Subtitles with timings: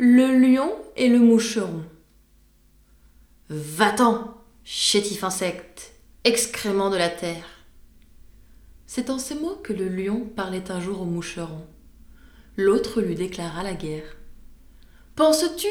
[0.00, 1.82] Le lion et le moucheron.
[3.48, 4.32] Va-t'en,
[4.62, 7.64] chétif insecte, excrément de la terre.
[8.86, 11.66] C'est en ces mots que le lion parlait un jour au moucheron.
[12.56, 14.16] L'autre lui déclara la guerre.
[15.16, 15.66] Penses-tu,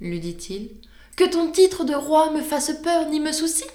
[0.00, 0.70] lui dit-il,
[1.14, 3.70] que ton titre de roi me fasse peur ni me soucie?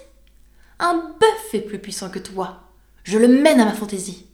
[0.78, 2.64] Un bœuf est plus puissant que toi.
[3.02, 4.26] Je le mène à ma fantaisie.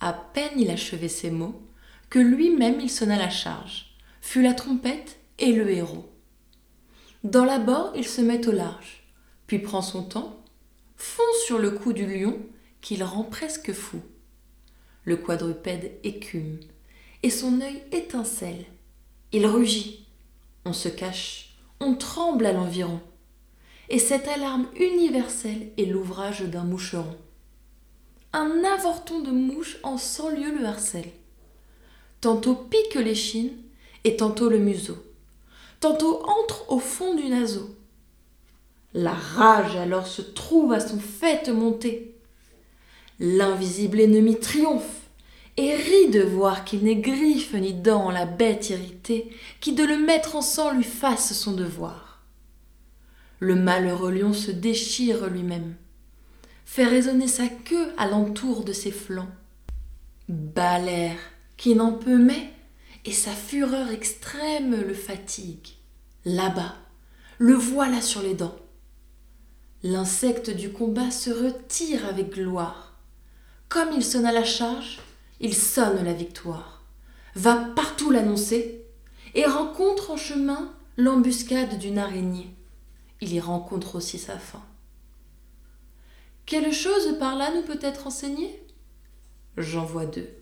[0.00, 1.62] À peine il achevait ces mots
[2.10, 6.10] que lui-même il sonna la charge, fut la trompette et le héros.
[7.22, 9.04] Dans l'abord, il se met au large,
[9.46, 10.42] puis prend son temps,
[10.96, 12.36] fonce sur le cou du lion
[12.80, 14.02] qu'il rend presque fou.
[15.04, 16.58] Le quadrupède écume,
[17.22, 18.64] et son œil étincelle.
[19.32, 20.06] Il rugit,
[20.64, 23.00] on se cache, on tremble à l'environ.
[23.88, 27.16] Et cette alarme universelle est l'ouvrage d'un moucheron.
[28.32, 31.10] Un avorton de mouche en cent lieues le harcèle
[32.20, 33.50] tantôt pique l'échine
[34.04, 34.98] et tantôt le museau,
[35.80, 37.74] tantôt entre au fond du naseau.
[38.92, 42.14] La rage alors se trouve à son fait monter.
[43.20, 45.08] L'invisible ennemi triomphe
[45.56, 49.30] et rit de voir qu'il n'est griffe ni dent la bête irritée
[49.60, 52.22] qui de le mettre en sang lui fasse son devoir.
[53.38, 55.74] Le malheureux lion se déchire lui-même,
[56.64, 59.30] fait résonner sa queue à l'entour de ses flancs,
[60.28, 61.16] l'air
[61.60, 62.54] qui n'en peut mais,
[63.04, 65.74] et sa fureur extrême le fatigue.
[66.24, 66.74] Là-bas,
[67.36, 68.56] le voilà sur les dents.
[69.82, 72.98] L'insecte du combat se retire avec gloire.
[73.68, 75.00] Comme il sonne à la charge,
[75.38, 76.82] il sonne la victoire,
[77.34, 78.86] va partout l'annoncer,
[79.34, 82.56] et rencontre en chemin l'embuscade d'une araignée.
[83.20, 84.64] Il y rencontre aussi sa fin.
[86.46, 88.66] Quelle chose par là nous peut être enseignée
[89.58, 90.39] J'en vois deux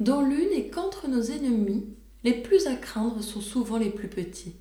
[0.00, 1.86] dont l'une est qu'entre nos ennemis,
[2.24, 4.56] les plus à craindre sont souvent les plus petits.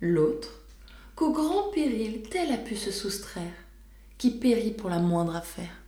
[0.00, 0.62] L'autre,
[1.14, 3.52] qu'au grand péril tel a pu se soustraire,
[4.18, 5.81] qui périt pour la moindre affaire.